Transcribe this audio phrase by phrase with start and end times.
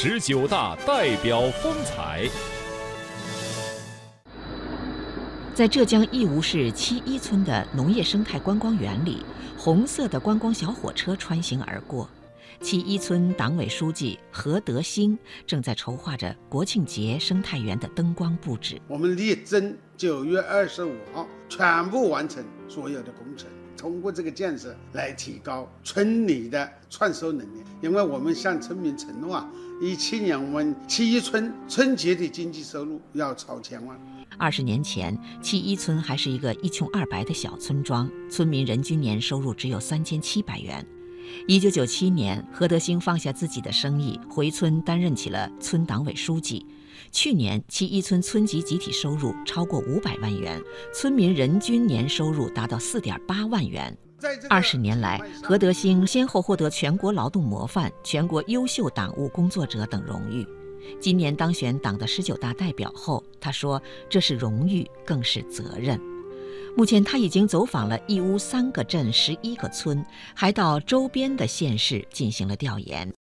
[0.00, 2.24] 十九大代表风采。
[5.52, 9.24] 在浙江义乌市七一村的农业生态观光园里，
[9.56, 12.08] 红色的观光小火车穿行而过。
[12.60, 18.80] 七一村党委书记何德兴正在筹划着国庆节生态园的灯光布置。
[18.86, 23.48] 我们力争九月二十五号全部完成所有的工程，
[23.78, 27.62] 通过这个建设来提高村里的创收能力。
[27.80, 29.48] 因为我们向村民承诺啊，
[29.80, 33.96] 一七年我们七一村春节的经济收入要超千万。
[34.36, 40.84] 二十年前，七一村还是一个一穷二白的小村庄，村民人均年收入只有三千七百元。
[41.46, 46.66] 一九九七年，何德兴放下自己的生意，回村担任起了村党委书记。
[47.10, 50.60] 去年，七一村村级集体收入超过五百万元，
[50.94, 53.96] 村民人均年收入达到四点八万元。
[54.48, 60.46] 二十年来，何德兴先后获得全国劳动模范、全国优秀党务工作者等荣誉。
[61.00, 66.00] 今年当选党的十九大代表后，他说：“这是荣誉，更是责任。”
[66.76, 70.04] 目前，他已经走访了义乌三个镇、十一个村，
[70.34, 73.12] 还到周边的县市进行了调研。